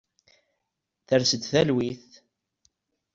[1.07, 2.09] Ters-d talwit.